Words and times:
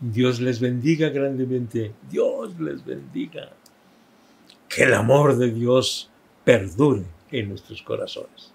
Dios 0.00 0.40
les 0.40 0.60
bendiga 0.60 1.10
grandemente. 1.10 1.92
Dios 2.10 2.58
les 2.58 2.82
bendiga. 2.84 3.52
Que 4.68 4.84
el 4.84 4.94
amor 4.94 5.36
de 5.36 5.50
Dios 5.50 6.08
perdure 6.42 7.04
en 7.30 7.50
nuestros 7.50 7.82
corazones. 7.82 8.52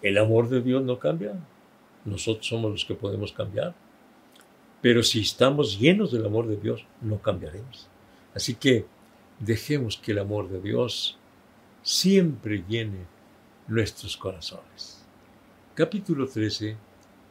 El 0.00 0.16
amor 0.16 0.48
de 0.48 0.60
Dios 0.60 0.82
no 0.82 0.98
cambia. 0.98 1.34
Nosotros 2.04 2.46
somos 2.46 2.70
los 2.70 2.84
que 2.84 2.94
podemos 2.94 3.32
cambiar. 3.32 3.74
Pero 4.80 5.02
si 5.02 5.20
estamos 5.20 5.78
llenos 5.78 6.12
del 6.12 6.24
amor 6.24 6.46
de 6.46 6.56
Dios, 6.56 6.84
no 7.00 7.20
cambiaremos. 7.20 7.88
Así 8.34 8.54
que 8.54 8.86
dejemos 9.40 9.96
que 9.96 10.12
el 10.12 10.20
amor 10.20 10.48
de 10.48 10.60
Dios 10.60 11.18
siempre 11.82 12.64
llene 12.68 13.06
nuestros 13.66 14.16
corazones. 14.16 15.04
Capítulo 15.74 16.28
13 16.28 16.76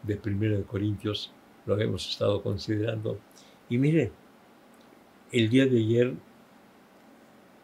de 0.04 0.20
1 0.24 0.64
Corintios 0.68 1.32
lo 1.66 1.80
hemos 1.80 2.10
estado 2.10 2.42
considerando. 2.42 3.20
Y 3.70 3.78
mire, 3.78 4.12
el 5.32 5.50
día 5.50 5.66
de 5.66 5.78
ayer 5.78 6.14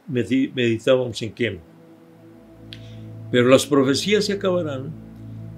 meditábamos 0.07 1.21
en 1.21 1.33
qué. 1.33 1.59
Pero 3.31 3.47
las 3.47 3.66
profecías 3.66 4.25
se 4.25 4.33
acabarán, 4.33 4.91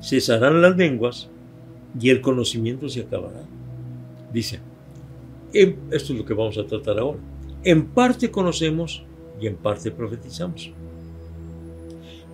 cesarán 0.01 0.61
las 0.61 0.77
lenguas 0.77 1.29
y 1.99 2.09
el 2.09 2.21
conocimiento 2.21 2.87
se 2.87 3.01
acabará. 3.01 3.43
Dice, 4.31 4.59
esto 5.53 5.77
es 5.91 6.09
lo 6.09 6.25
que 6.25 6.33
vamos 6.33 6.57
a 6.57 6.65
tratar 6.65 6.99
ahora. 6.99 7.19
En 7.63 7.87
parte 7.87 8.31
conocemos 8.31 9.03
y 9.41 9.47
en 9.47 9.57
parte 9.57 9.91
profetizamos. 9.91 10.71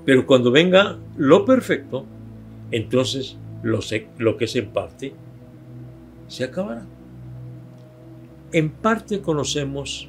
Pero 0.06 0.26
cuando 0.28 0.52
venga 0.52 0.98
lo 1.18 1.46
perfecto, 1.46 2.06
entonces 2.72 3.38
lo, 3.64 3.80
lo 4.18 4.38
que 4.38 4.46
es 4.46 4.56
en 4.56 4.68
parte 4.70 5.14
se 6.28 6.44
acabará. 6.44 6.86
En 8.54 8.70
parte 8.70 9.22
conocemos 9.22 10.08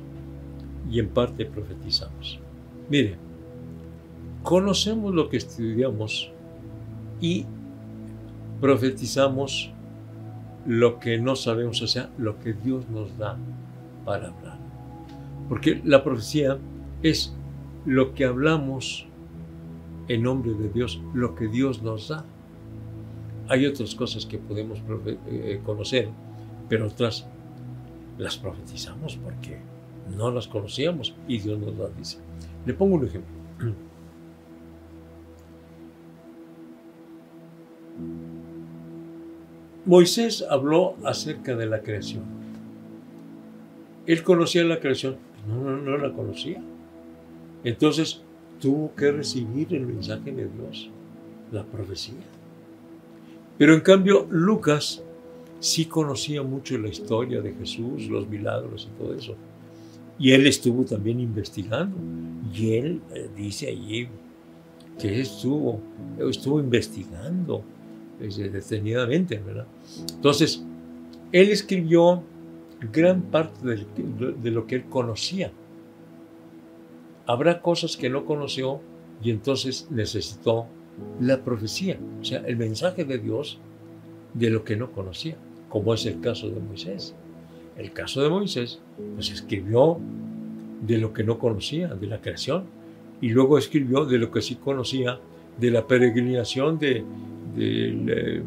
y 0.91 1.01
en 1.01 1.09
parte 1.09 1.47
profetizamos. 1.47 2.39
Mire, 2.91 3.17
conocemos 4.43 5.15
lo 5.15 5.31
que 5.31 5.39
estudiamos 5.39 6.31
y 7.23 7.47
profetizamos 8.61 9.73
lo 10.67 10.99
que 10.99 11.19
no 11.19 11.37
sabemos, 11.37 11.81
o 11.81 11.87
sea, 11.87 12.11
lo 12.19 12.39
que 12.39 12.53
Dios 12.53 12.89
nos 12.91 13.17
da 13.17 13.39
para 14.05 14.29
hablar. 14.29 14.59
Porque 15.49 15.81
la 15.83 16.05
profecía 16.05 16.59
es 17.03 17.35
lo 17.87 18.15
que 18.15 18.27
hablamos 18.27 19.07
en 20.09 20.23
nombre 20.23 20.53
de 20.53 20.69
Dios, 20.69 21.01
lo 21.15 21.35
que 21.35 21.49
Dios 21.49 21.83
nos 21.83 22.09
da. 22.09 22.25
Hay 23.49 23.67
otras 23.67 23.95
cosas 23.95 24.27
que 24.27 24.39
podemos 24.39 24.79
eh, 25.27 25.61
conocer, 25.65 26.09
pero 26.69 26.87
otras 26.87 27.27
las 28.19 28.37
profetizamos 28.37 29.17
porque 29.17 29.59
no 30.17 30.31
las 30.31 30.47
conocíamos 30.49 31.15
y 31.27 31.39
Dios 31.39 31.59
nos 31.59 31.77
las 31.77 31.97
dice. 31.97 32.19
Le 32.67 32.75
pongo 32.75 32.97
un 32.97 33.07
ejemplo. 33.07 33.35
Moisés 39.87 40.45
habló 40.49 40.97
acerca 41.05 41.55
de 41.55 41.67
la 41.67 41.83
creación. 41.83 42.25
Él 44.07 44.23
conocía 44.23 44.65
la 44.65 44.81
creación, 44.81 45.17
no, 45.47 45.57
no, 45.63 45.77
no 45.77 45.99
la 45.99 46.13
conocía. 46.13 46.63
Entonces 47.65 48.23
tuvo 48.61 48.95
que 48.95 49.13
recibir 49.13 49.75
el 49.75 49.87
mensaje 49.87 50.33
de 50.33 50.49
Dios, 50.49 50.91
la 51.53 51.65
profecía. 51.65 52.15
Pero 53.59 53.75
en 53.75 53.81
cambio, 53.81 54.27
Lucas 54.31 55.04
sí 55.65 55.87
conocía 55.87 56.43
mucho 56.43 56.77
la 56.77 56.89
historia 56.89 57.41
de 57.41 57.55
Jesús, 57.55 58.07
los 58.09 58.29
milagros 58.29 58.87
y 58.93 59.03
todo 59.03 59.15
eso. 59.15 59.35
Y 60.19 60.33
él 60.33 60.47
estuvo 60.47 60.85
también 60.85 61.21
investigando. 61.21 61.97
Y 62.55 62.75
él 62.75 63.01
eh, 63.15 63.31
dice 63.35 63.69
allí 63.69 64.07
que 64.99 65.23
estuvo, 65.23 65.81
estuvo 66.19 66.61
investigando 66.61 67.65
detenidamente, 68.21 69.39
¿verdad? 69.39 69.67
Entonces, 70.15 70.63
él 71.33 71.49
escribió 71.49 72.23
gran 72.93 73.23
parte 73.23 73.67
de 73.67 74.51
lo 74.51 74.67
que 74.67 74.77
él 74.77 74.85
conocía. 74.85 75.51
Habrá 77.25 77.63
cosas 77.63 77.97
que 77.97 78.11
no 78.11 78.27
conoció 78.27 78.81
y 79.23 79.31
entonces 79.31 79.89
necesitó 79.91 80.67
la 81.21 81.43
profecía, 81.43 81.99
o 82.21 82.25
sea, 82.25 82.41
el 82.41 82.57
mensaje 82.57 83.05
de 83.05 83.19
Dios 83.19 83.59
de 84.35 84.51
lo 84.51 84.63
que 84.63 84.77
no 84.77 84.93
conocía, 84.93 85.37
como 85.75 85.93
es 85.93 86.07
el 86.07 86.21
caso 86.21 86.49
de 86.49 86.61
Moisés. 86.61 87.17
El 87.77 87.93
caso 87.93 88.23
de 88.23 88.29
Moisés, 88.29 88.81
pues 89.17 89.33
escribió 89.33 89.99
de 90.87 90.99
lo 90.99 91.13
que 91.13 91.25
no 91.25 91.37
conocía, 91.41 91.89
de 91.89 92.07
la 92.07 92.21
creación, 92.21 92.67
y 93.21 93.31
luego 93.31 93.59
escribió 93.59 94.05
de 94.05 94.19
lo 94.19 94.31
que 94.31 94.41
sí 94.41 94.55
conocía, 94.55 95.19
de 95.59 95.73
la 95.73 95.85
peregrinación 95.85 96.79
del 96.79 97.05
de, 97.57 98.45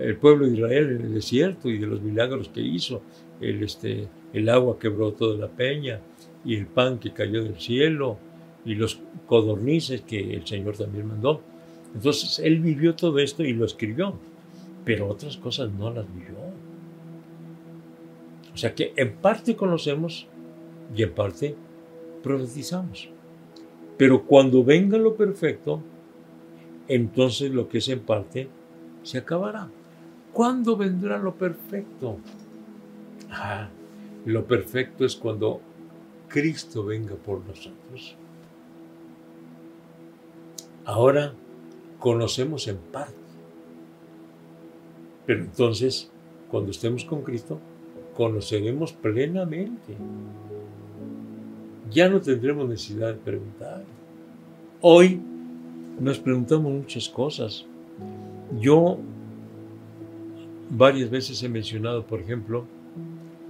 el 0.00 0.16
pueblo 0.16 0.46
de 0.46 0.54
Israel 0.54 0.96
en 0.98 1.06
el 1.06 1.14
desierto 1.14 1.70
y 1.70 1.78
de 1.78 1.86
los 1.86 2.02
milagros 2.02 2.48
que 2.48 2.62
hizo, 2.62 3.02
el, 3.40 3.62
este, 3.62 4.08
el 4.32 4.48
agua 4.48 4.76
que 4.76 4.88
brotó 4.88 5.32
de 5.32 5.38
la 5.38 5.48
peña 5.48 6.00
y 6.44 6.56
el 6.56 6.66
pan 6.66 6.98
que 6.98 7.12
cayó 7.12 7.44
del 7.44 7.60
cielo 7.60 8.18
y 8.64 8.74
los 8.74 8.98
codornices 9.28 10.00
que 10.00 10.34
el 10.34 10.44
Señor 10.44 10.76
también 10.76 11.06
mandó. 11.06 11.40
Entonces 11.94 12.40
él 12.40 12.58
vivió 12.58 12.96
todo 12.96 13.20
esto 13.20 13.44
y 13.44 13.52
lo 13.52 13.64
escribió, 13.64 14.18
pero 14.84 15.06
otras 15.06 15.36
cosas 15.36 15.70
no 15.70 15.92
las 15.92 16.12
vivió. 16.12 16.53
O 18.54 18.56
sea 18.56 18.74
que 18.74 18.92
en 18.96 19.16
parte 19.16 19.56
conocemos 19.56 20.28
y 20.94 21.02
en 21.02 21.12
parte 21.12 21.56
profetizamos. 22.22 23.10
Pero 23.96 24.24
cuando 24.24 24.64
venga 24.64 24.96
lo 24.96 25.16
perfecto, 25.16 25.82
entonces 26.88 27.50
lo 27.50 27.68
que 27.68 27.78
es 27.78 27.88
en 27.88 28.00
parte 28.00 28.48
se 29.02 29.18
acabará. 29.18 29.68
¿Cuándo 30.32 30.76
vendrá 30.76 31.18
lo 31.18 31.34
perfecto? 31.34 32.18
Ah, 33.30 33.68
lo 34.24 34.46
perfecto 34.46 35.04
es 35.04 35.16
cuando 35.16 35.60
Cristo 36.28 36.84
venga 36.84 37.14
por 37.14 37.44
nosotros. 37.44 38.16
Ahora 40.84 41.34
conocemos 41.98 42.68
en 42.68 42.76
parte. 42.76 43.14
Pero 45.26 45.40
entonces, 45.42 46.10
cuando 46.50 46.70
estemos 46.70 47.04
con 47.04 47.22
Cristo, 47.22 47.60
conoceremos 48.14 48.92
plenamente. 48.92 49.96
Ya 51.90 52.08
no 52.08 52.20
tendremos 52.20 52.68
necesidad 52.68 53.08
de 53.08 53.20
preguntar. 53.20 53.84
Hoy 54.80 55.20
nos 56.00 56.18
preguntamos 56.18 56.72
muchas 56.72 57.08
cosas. 57.08 57.66
Yo 58.60 58.98
varias 60.70 61.10
veces 61.10 61.42
he 61.42 61.48
mencionado, 61.48 62.06
por 62.06 62.20
ejemplo, 62.20 62.64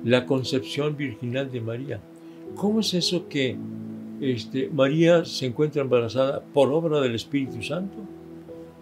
la 0.04 0.26
concepción 0.26 0.96
virginal 0.96 1.50
de 1.50 1.60
María. 1.60 2.00
¿Cómo 2.56 2.80
es 2.80 2.94
eso 2.94 3.28
que 3.28 3.56
este, 4.20 4.68
María 4.68 5.24
se 5.24 5.46
encuentra 5.46 5.82
embarazada 5.82 6.40
por 6.40 6.70
obra 6.70 7.00
del 7.00 7.14
Espíritu 7.14 7.62
Santo? 7.62 7.96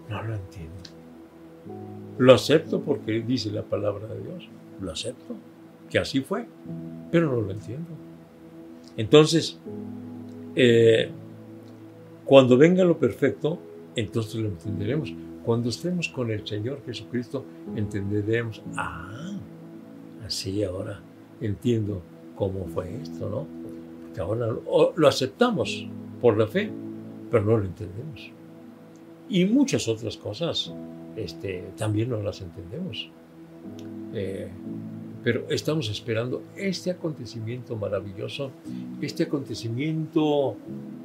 No 0.08 0.22
lo 0.22 0.34
entiendo. 0.34 0.72
Lo 2.18 2.34
acepto 2.34 2.80
porque 2.80 3.22
dice 3.22 3.50
la 3.50 3.62
palabra 3.62 4.06
de 4.08 4.20
Dios. 4.20 4.48
Lo 4.80 4.92
acepto, 4.92 5.34
que 5.92 5.98
así 5.98 6.22
fue, 6.22 6.46
pero 7.10 7.30
no 7.30 7.42
lo 7.42 7.50
entiendo. 7.50 7.90
Entonces, 8.96 9.58
eh, 10.56 11.10
cuando 12.24 12.56
venga 12.56 12.82
lo 12.82 12.98
perfecto, 12.98 13.58
entonces 13.94 14.36
lo 14.36 14.48
entenderemos. 14.48 15.12
Cuando 15.44 15.68
estemos 15.68 16.08
con 16.08 16.30
el 16.30 16.46
Señor 16.46 16.80
Jesucristo, 16.86 17.44
entenderemos, 17.76 18.62
ah, 18.74 19.32
así 20.24 20.64
ahora 20.64 21.02
entiendo 21.42 22.00
cómo 22.36 22.64
fue 22.68 22.96
esto, 23.02 23.28
¿no? 23.28 23.46
Porque 24.06 24.20
ahora 24.22 24.56
lo 24.96 25.08
aceptamos 25.08 25.86
por 26.22 26.38
la 26.38 26.46
fe, 26.46 26.70
pero 27.30 27.44
no 27.44 27.58
lo 27.58 27.64
entendemos. 27.66 28.30
Y 29.28 29.44
muchas 29.44 29.86
otras 29.88 30.16
cosas 30.16 30.72
este, 31.16 31.64
también 31.76 32.08
no 32.08 32.22
las 32.22 32.40
entendemos. 32.40 33.10
Eh, 34.14 34.48
pero 35.22 35.46
estamos 35.50 35.88
esperando 35.88 36.42
este 36.56 36.90
acontecimiento 36.90 37.76
maravilloso, 37.76 38.50
este 39.00 39.24
acontecimiento 39.24 40.56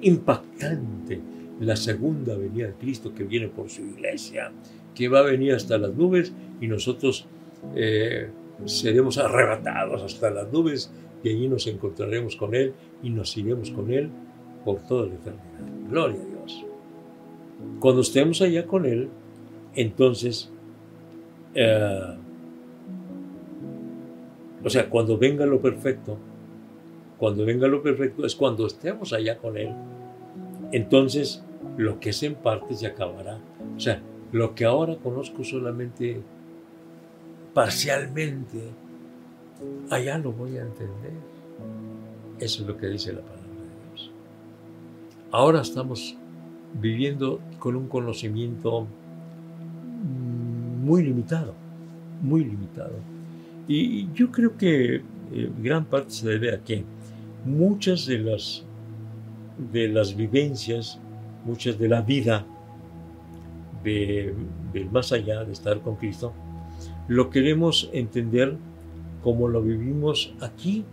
impactante, 0.02 1.20
la 1.60 1.76
segunda 1.76 2.36
venida 2.36 2.68
de 2.68 2.74
Cristo 2.74 3.14
que 3.14 3.24
viene 3.24 3.48
por 3.48 3.70
su 3.70 3.82
iglesia, 3.82 4.52
que 4.96 5.08
va 5.08 5.20
a 5.20 5.24
venir 5.24 5.54
hasta 5.54 5.78
las 5.78 5.94
nubes 5.94 6.34
y 6.60 6.68
nosotros 6.68 7.26
eh, 7.76 8.30
seremos 8.66 9.18
arrebatados 9.18 10.02
hasta 10.02 10.30
las 10.32 10.52
nubes 10.52 10.92
y 11.24 11.30
allí 11.30 11.48
nos 11.48 11.68
encontraremos 11.68 12.36
con 12.36 12.56
Él 12.56 12.74
y 13.04 13.10
nos 13.10 13.36
iremos 13.38 13.72
con 13.72 13.92
Él 13.92 14.10
por 14.66 14.82
toda 14.82 15.08
la 15.08 15.14
eternidad. 15.14 15.90
Gloria 15.90 16.20
a 16.22 16.26
Dios. 16.26 16.66
Cuando 17.80 18.02
estemos 18.02 18.42
allá 18.42 18.66
con 18.66 18.86
Él, 18.86 19.10
entonces 19.76 20.52
eh, 21.54 22.18
O 24.64 24.70
sea, 24.70 24.90
cuando 24.90 25.18
venga 25.18 25.46
lo 25.46 25.62
perfecto, 25.62 26.18
cuando 27.18 27.46
venga 27.46 27.68
lo 27.68 27.82
perfecto 27.82 28.26
es 28.26 28.36
cuando 28.36 28.66
estemos 28.68 29.14
allá 29.14 29.38
con 29.38 29.58
Él. 29.58 29.74
Entonces, 30.72 31.44
lo 31.78 32.00
que 32.00 32.10
es 32.10 32.24
en 32.24 32.36
parte 32.36 32.76
se 32.76 32.88
acabará. 32.88 33.40
O 33.76 33.80
sea, 33.80 34.02
lo 34.32 34.56
que 34.56 34.66
ahora 34.66 34.98
conozco 34.98 35.44
solamente 35.44 36.22
parcialmente, 37.54 38.60
allá 39.90 40.18
lo 40.18 40.32
voy 40.32 40.58
a 40.58 40.62
entender. 40.62 41.14
Eso 42.40 42.62
es 42.62 42.68
lo 42.68 42.78
que 42.78 42.88
dice 42.88 43.14
la 43.14 43.22
palabra 43.22 43.42
de 43.42 43.90
Dios. 43.90 44.12
Ahora 45.32 45.62
estamos 45.62 46.18
viviendo 46.80 47.40
con 47.60 47.76
un 47.76 47.88
conocimiento 47.88 48.86
muy 50.84 51.04
limitado, 51.04 51.54
muy 52.22 52.44
limitado. 52.44 52.94
Y 53.68 54.12
yo 54.14 54.32
creo 54.32 54.58
que 54.58 54.96
eh, 54.96 55.52
gran 55.62 55.86
parte 55.86 56.12
se 56.12 56.28
debe 56.28 56.54
a 56.54 56.64
que 56.64 56.84
muchas 57.46 58.06
de 58.06 58.20
las, 58.20 58.64
de 59.72 59.90
las 59.90 60.16
vivencias, 60.16 61.00
muchas 61.46 61.78
de 61.78 61.90
la 61.90 62.02
vida 62.02 62.46
del 63.84 64.36
más 64.92 65.12
allá, 65.14 65.44
de 65.46 65.54
estar 65.54 65.80
con 65.82 65.96
Cristo, 65.96 66.34
lo 67.08 67.30
queremos 67.30 67.90
entender 67.94 68.58
como 69.22 69.48
lo 69.48 69.62
vivimos 69.62 70.34
aquí. 70.42 70.84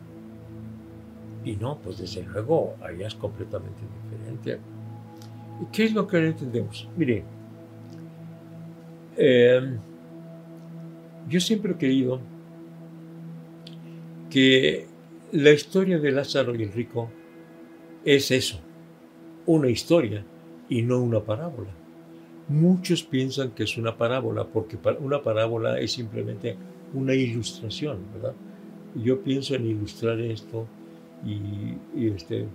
Y 1.44 1.56
no, 1.56 1.78
pues 1.78 1.98
desde 1.98 2.22
luego, 2.22 2.74
allá 2.82 3.06
es 3.08 3.14
completamente 3.14 3.80
diferente. 4.02 4.60
¿Qué 5.72 5.84
es 5.84 5.92
lo 5.92 6.06
que 6.06 6.18
entendemos? 6.18 6.88
Mire, 6.96 7.24
eh, 9.16 9.76
yo 11.28 11.40
siempre 11.40 11.72
he 11.72 11.76
creído 11.76 12.20
que 14.34 14.86
la 15.30 15.52
historia 15.52 16.00
de 16.00 16.10
Lázaro 16.10 16.56
y 16.56 16.64
el 16.64 16.72
rico 16.72 17.08
es 18.04 18.32
eso, 18.32 18.58
una 19.46 19.70
historia 19.70 20.24
y 20.68 20.82
no 20.82 21.00
una 21.00 21.20
parábola. 21.20 21.70
Muchos 22.48 23.04
piensan 23.04 23.52
que 23.52 23.62
es 23.62 23.78
una 23.78 23.96
parábola 23.96 24.44
porque 24.44 24.76
una 24.98 25.22
parábola 25.22 25.78
es 25.78 25.92
simplemente 25.92 26.56
una 26.94 27.14
ilustración, 27.14 27.98
¿verdad? 28.12 28.34
Yo 28.96 29.22
pienso 29.22 29.54
en 29.54 29.66
ilustrar 29.66 30.18
esto 30.18 30.66
y, 31.24 32.04
este, 32.04 32.48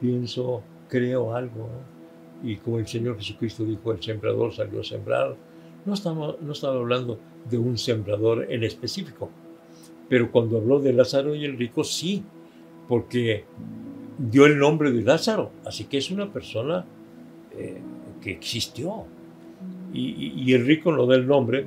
pienso, 0.00 0.62
creo 0.88 1.34
algo, 1.34 1.68
y 2.44 2.54
como 2.54 2.78
el 2.78 2.86
Señor 2.86 3.16
Jesucristo 3.16 3.64
dijo, 3.64 3.90
el 3.90 4.00
sembrador 4.00 4.54
salió 4.54 4.78
a 4.78 4.84
sembrar, 4.84 5.34
no 5.84 5.92
estamos, 5.92 6.40
no 6.40 6.52
estaba 6.52 6.76
hablando 6.76 7.18
de 7.50 7.58
un 7.58 7.76
sembrador 7.76 8.46
en 8.48 8.62
específico, 8.62 9.28
pero 10.08 10.30
cuando 10.30 10.58
habló 10.58 10.80
de 10.80 10.92
Lázaro 10.92 11.34
y 11.34 11.44
el 11.44 11.56
rico, 11.58 11.84
sí, 11.84 12.22
porque 12.88 13.44
dio 14.18 14.46
el 14.46 14.58
nombre 14.58 14.92
de 14.92 15.02
Lázaro, 15.02 15.50
así 15.64 15.84
que 15.84 15.98
es 15.98 16.10
una 16.10 16.32
persona 16.32 16.84
eh, 17.56 17.80
que 18.22 18.32
existió. 18.32 19.04
Y, 19.92 20.52
el 20.52 20.66
rico 20.66 20.92
no 20.92 21.06
da 21.06 21.14
el 21.16 21.26
nombre, 21.26 21.66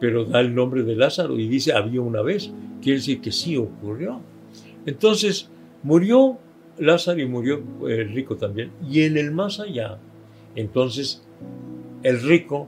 pero 0.00 0.24
da 0.24 0.40
el 0.40 0.52
nombre 0.52 0.82
de 0.82 0.96
Lázaro 0.96 1.38
y 1.38 1.46
dice 1.46 1.72
había 1.72 2.00
una 2.00 2.22
vez, 2.22 2.50
quiere 2.82 2.98
decir 2.98 3.20
que 3.20 3.30
sí 3.30 3.56
ocurrió. 3.56 4.20
Entonces, 4.84 5.48
murió 5.84 6.38
Lázaro 6.78 7.20
y 7.20 7.26
murió 7.26 7.62
el 7.86 8.12
rico 8.12 8.36
también. 8.36 8.72
Y 8.90 9.02
en 9.02 9.16
el 9.16 9.30
más 9.30 9.60
allá, 9.60 9.98
entonces, 10.56 11.22
el 12.02 12.20
rico 12.20 12.66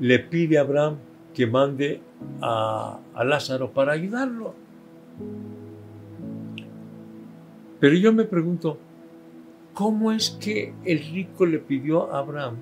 le 0.00 0.20
pide 0.20 0.56
a 0.56 0.62
Abraham 0.62 0.96
que 1.36 1.46
mande 1.46 2.00
a, 2.40 2.98
Lázaro 3.22 3.70
para 3.70 3.92
ayudarlo. 3.92 4.54
Pero 7.78 7.94
yo 7.94 8.10
me 8.14 8.24
pregunto, 8.24 8.78
¿cómo 9.74 10.12
es 10.12 10.30
que 10.30 10.72
el 10.86 10.98
rico 11.12 11.44
le 11.44 11.58
pidió 11.58 12.10
a 12.10 12.20
Abraham 12.20 12.56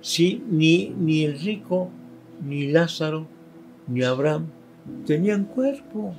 si 0.00 0.42
ni, 0.50 0.88
ni 0.88 1.22
el 1.22 1.38
rico, 1.38 1.90
ni 2.44 2.72
Lázaro, 2.72 3.28
ni 3.86 4.02
Abraham 4.02 4.46
tenían 5.06 5.44
cuerpo? 5.44 6.16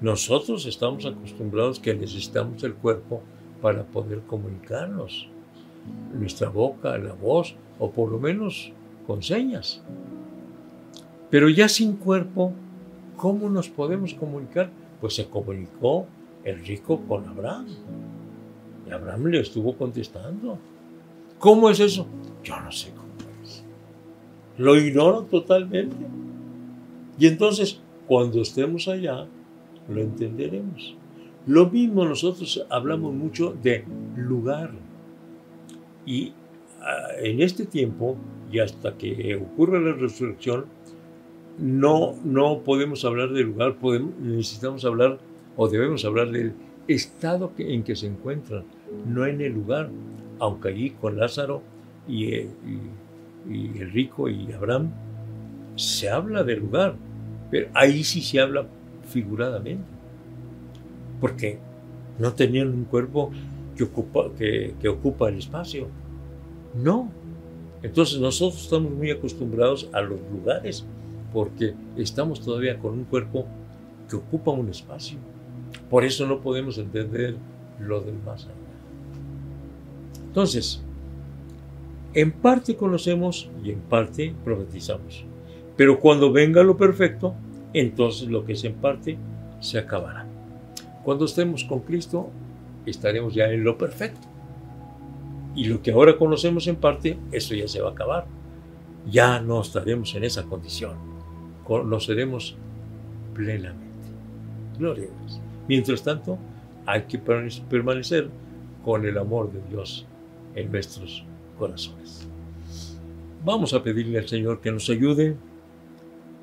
Nosotros 0.00 0.64
estamos 0.64 1.04
acostumbrados 1.04 1.80
que 1.80 1.92
necesitamos 1.92 2.64
el 2.64 2.72
cuerpo 2.72 3.20
para 3.60 3.84
poder 3.84 4.22
comunicarnos. 4.22 5.28
Nuestra 6.14 6.48
boca, 6.48 6.96
la 6.96 7.12
voz, 7.12 7.56
o 7.78 7.90
por 7.90 8.10
lo 8.10 8.18
menos 8.18 8.72
con 9.06 9.22
señas. 9.22 9.82
Pero 11.34 11.48
ya 11.48 11.68
sin 11.68 11.94
cuerpo, 11.94 12.52
¿cómo 13.16 13.50
nos 13.50 13.68
podemos 13.68 14.14
comunicar? 14.14 14.70
Pues 15.00 15.14
se 15.14 15.28
comunicó 15.28 16.06
el 16.44 16.64
rico 16.64 17.00
con 17.08 17.26
Abraham. 17.26 17.66
Y 18.86 18.92
Abraham 18.92 19.26
le 19.26 19.40
estuvo 19.40 19.76
contestando. 19.76 20.60
¿Cómo 21.40 21.70
es 21.70 21.80
eso? 21.80 22.06
Yo 22.44 22.60
no 22.60 22.70
sé 22.70 22.92
cómo 22.92 23.08
es. 23.42 23.64
Lo 24.58 24.76
ignoro 24.76 25.22
totalmente. 25.22 25.96
Y 27.18 27.26
entonces, 27.26 27.80
cuando 28.06 28.40
estemos 28.40 28.86
allá, 28.86 29.26
lo 29.88 30.00
entenderemos. 30.00 30.96
Lo 31.48 31.68
mismo 31.68 32.04
nosotros 32.04 32.64
hablamos 32.70 33.12
mucho 33.12 33.56
de 33.60 33.84
lugar. 34.16 34.70
Y 36.06 36.32
ah, 36.80 37.08
en 37.18 37.42
este 37.42 37.66
tiempo, 37.66 38.16
y 38.52 38.60
hasta 38.60 38.96
que 38.96 39.34
ocurra 39.34 39.80
la 39.80 39.94
resurrección, 39.94 40.66
no, 41.58 42.14
no 42.24 42.60
podemos 42.60 43.04
hablar 43.04 43.30
del 43.30 43.46
lugar, 43.46 43.76
necesitamos 44.20 44.84
hablar 44.84 45.18
o 45.56 45.68
debemos 45.68 46.04
hablar 46.04 46.30
del 46.30 46.54
estado 46.88 47.52
en 47.58 47.82
que 47.84 47.96
se 47.96 48.06
encuentran, 48.06 48.64
no 49.06 49.26
en 49.26 49.40
el 49.40 49.52
lugar, 49.52 49.90
aunque 50.40 50.68
allí 50.68 50.90
con 50.90 51.16
Lázaro 51.16 51.62
y, 52.08 52.34
eh, 52.34 52.48
y, 53.48 53.78
el 53.78 53.92
rico 53.92 54.28
y 54.28 54.52
Abraham 54.52 54.90
se 55.76 56.08
habla 56.08 56.42
del 56.42 56.60
lugar, 56.60 56.96
pero 57.50 57.68
ahí 57.74 58.02
sí 58.02 58.20
se 58.20 58.40
habla 58.40 58.66
figuradamente, 59.08 59.84
porque 61.20 61.58
no 62.18 62.32
tenían 62.32 62.68
un 62.68 62.84
cuerpo 62.84 63.30
que 63.76 63.84
ocupa, 63.84 64.30
que 64.36 64.88
ocupa 64.88 65.28
el 65.28 65.38
espacio, 65.38 65.88
no. 66.74 67.10
Entonces 67.82 68.18
nosotros 68.18 68.62
estamos 68.62 68.92
muy 68.92 69.10
acostumbrados 69.10 69.88
a 69.92 70.00
los 70.00 70.18
lugares 70.32 70.86
porque 71.34 71.74
estamos 71.96 72.40
todavía 72.40 72.78
con 72.78 72.92
un 72.92 73.04
cuerpo 73.04 73.44
que 74.08 74.14
ocupa 74.14 74.52
un 74.52 74.68
espacio. 74.70 75.18
Por 75.90 76.04
eso 76.04 76.26
no 76.28 76.40
podemos 76.40 76.78
entender 76.78 77.34
lo 77.80 78.00
del 78.00 78.14
más 78.22 78.44
allá. 78.44 78.54
Entonces, 80.28 80.80
en 82.14 82.30
parte 82.30 82.76
conocemos 82.76 83.50
y 83.64 83.72
en 83.72 83.80
parte 83.80 84.32
profetizamos. 84.44 85.24
Pero 85.76 85.98
cuando 85.98 86.30
venga 86.30 86.62
lo 86.62 86.76
perfecto, 86.76 87.34
entonces 87.72 88.28
lo 88.28 88.44
que 88.44 88.52
es 88.52 88.62
en 88.62 88.74
parte 88.74 89.18
se 89.58 89.78
acabará. 89.78 90.28
Cuando 91.02 91.24
estemos 91.24 91.64
con 91.64 91.80
Cristo, 91.80 92.30
estaremos 92.86 93.34
ya 93.34 93.50
en 93.50 93.64
lo 93.64 93.76
perfecto. 93.76 94.28
Y 95.56 95.64
lo 95.64 95.82
que 95.82 95.90
ahora 95.90 96.16
conocemos 96.16 96.68
en 96.68 96.76
parte, 96.76 97.18
eso 97.32 97.56
ya 97.56 97.66
se 97.66 97.80
va 97.80 97.88
a 97.88 97.92
acabar. 97.92 98.26
Ya 99.10 99.40
no 99.40 99.60
estaremos 99.60 100.14
en 100.14 100.22
esa 100.22 100.44
condición 100.44 101.13
conoceremos 101.64 102.56
plenamente. 103.34 103.84
Gloria 104.78 105.04
a 105.04 105.20
Dios. 105.20 105.40
Mientras 105.68 106.02
tanto, 106.02 106.38
hay 106.86 107.02
que 107.02 107.18
permanecer 107.18 108.28
con 108.84 109.04
el 109.06 109.16
amor 109.18 109.52
de 109.52 109.60
Dios 109.68 110.06
en 110.54 110.70
nuestros 110.70 111.24
corazones. 111.58 112.28
Vamos 113.44 113.74
a 113.74 113.82
pedirle 113.82 114.18
al 114.18 114.28
Señor 114.28 114.60
que 114.60 114.72
nos 114.72 114.88
ayude 114.90 115.36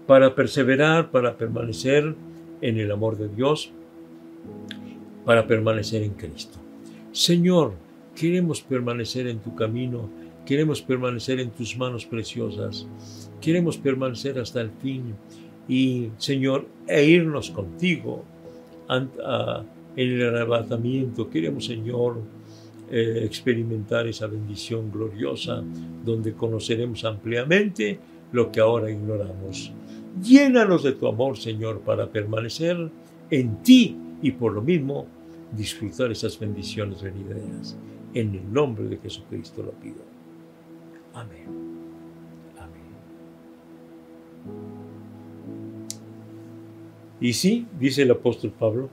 para 0.08 0.36
perseverar, 0.36 1.12
para 1.12 1.38
permanecer 1.38 2.16
en 2.62 2.78
el 2.78 2.92
amor 2.92 3.18
de 3.18 3.28
Dios, 3.30 3.72
para 5.26 5.48
permanecer 5.48 6.04
en 6.04 6.12
Cristo. 6.12 6.58
Señor, 7.12 7.74
queremos 8.22 8.62
permanecer 8.62 9.26
en 9.26 9.40
tu 9.40 9.56
camino, 9.56 10.08
queremos 10.46 10.80
permanecer 10.80 11.40
en 11.40 11.50
tus 11.50 11.76
manos 11.76 12.06
preciosas. 12.06 12.88
Queremos 13.42 13.80
permanecer 13.80 14.38
hasta 14.38 14.62
el 14.62 14.70
fin 14.70 15.16
y, 15.68 16.10
Señor, 16.18 16.68
e 16.88 17.04
irnos 17.04 17.50
contigo 17.50 18.24
en 18.92 19.10
el 19.96 20.36
arrebatamiento. 20.36 21.32
Queremos, 21.32 21.66
Señor, 21.66 22.22
eh, 22.92 23.24
experimentar 23.26 24.06
esa 24.06 24.28
bendición 24.28 24.92
gloriosa 24.92 25.64
donde 26.06 26.34
conoceremos 26.34 27.04
ampliamente 27.06 27.98
lo 28.34 28.52
que 28.52 28.60
ahora 28.60 28.92
ignoramos. 28.92 29.72
Llénanos 30.22 30.84
de 30.84 30.92
tu 30.92 31.08
amor, 31.08 31.40
Señor, 31.40 31.80
para 31.80 32.06
permanecer 32.12 32.78
en 33.32 33.64
ti 33.64 33.98
y 34.22 34.30
por 34.34 34.54
lo 34.54 34.62
mismo 34.62 35.08
disfrutar 35.58 36.12
esas 36.12 36.38
bendiciones 36.38 37.02
venideras. 37.02 37.76
En 38.14 38.36
el 38.36 38.54
nombre 38.54 38.86
de 38.86 38.98
Jesucristo 38.98 39.64
lo 39.64 39.72
pido. 39.72 40.04
Amén. 41.14 41.72
Y 47.22 47.34
sí, 47.34 47.68
dice 47.80 48.02
el 48.02 48.12
apóstol 48.12 48.52
Pablo, 48.58 48.90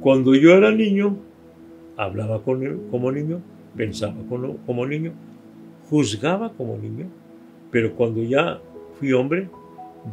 cuando 0.00 0.34
yo 0.34 0.52
era 0.52 0.72
niño, 0.72 1.18
hablaba 1.98 2.42
como 2.42 3.12
niño, 3.12 3.42
pensaba 3.76 4.16
como 4.64 4.86
niño, 4.86 5.12
juzgaba 5.90 6.50
como 6.54 6.78
niño, 6.78 7.06
pero 7.70 7.94
cuando 7.94 8.22
ya 8.22 8.58
fui 8.98 9.12
hombre, 9.12 9.48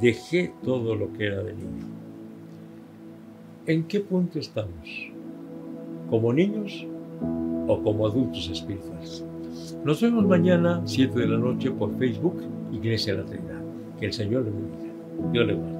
dejé 0.01 0.51
todo 0.63 0.95
lo 0.95 1.13
que 1.13 1.27
era 1.27 1.41
de 1.41 1.53
niño. 1.53 1.86
¿En 3.65 3.83
qué 3.83 4.01
punto 4.01 4.38
estamos? 4.38 5.07
¿Como 6.09 6.33
niños 6.33 6.86
o 7.68 7.82
como 7.84 8.08
adultos 8.08 8.50
espirituales? 8.50 9.26
Nos 9.84 10.02
vemos 10.02 10.26
mañana, 10.26 10.82
7 10.86 11.20
de 11.20 11.28
la 11.28 11.38
noche, 11.38 11.72
por 11.72 11.98
Facebook, 11.98 12.42
Iglesia 12.72 13.16
de 13.16 13.24
la 13.24 13.26
Trinidad. 13.26 13.62
Que 14.00 14.08
el 14.08 14.14
Señor 14.14 14.44
le 14.44 14.52
bendiga. 14.52 14.94
Dios 15.32 15.48
le 15.48 15.54
guarde. 15.54 15.78